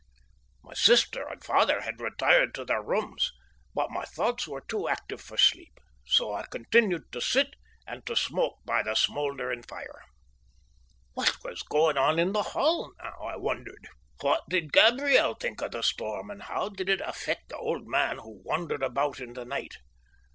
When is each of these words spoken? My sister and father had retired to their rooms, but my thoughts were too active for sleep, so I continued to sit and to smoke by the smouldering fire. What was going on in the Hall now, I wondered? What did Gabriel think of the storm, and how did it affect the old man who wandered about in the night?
My 0.63 0.73
sister 0.73 1.27
and 1.27 1.43
father 1.43 1.81
had 1.81 2.01
retired 2.01 2.55
to 2.55 2.65
their 2.65 2.81
rooms, 2.81 3.31
but 3.75 3.91
my 3.91 4.03
thoughts 4.03 4.47
were 4.47 4.61
too 4.67 4.87
active 4.89 5.21
for 5.21 5.37
sleep, 5.37 5.79
so 6.07 6.33
I 6.33 6.41
continued 6.49 7.11
to 7.11 7.21
sit 7.21 7.53
and 7.85 8.03
to 8.07 8.15
smoke 8.15 8.57
by 8.65 8.81
the 8.81 8.95
smouldering 8.95 9.61
fire. 9.61 10.01
What 11.13 11.37
was 11.43 11.61
going 11.61 11.99
on 11.99 12.17
in 12.17 12.31
the 12.31 12.41
Hall 12.41 12.91
now, 12.97 13.13
I 13.21 13.35
wondered? 13.35 13.87
What 14.21 14.41
did 14.49 14.73
Gabriel 14.73 15.35
think 15.35 15.61
of 15.61 15.69
the 15.69 15.83
storm, 15.83 16.31
and 16.31 16.41
how 16.41 16.69
did 16.69 16.89
it 16.89 17.01
affect 17.01 17.49
the 17.49 17.57
old 17.57 17.85
man 17.87 18.17
who 18.17 18.41
wandered 18.43 18.81
about 18.81 19.19
in 19.19 19.33
the 19.33 19.45
night? 19.45 19.77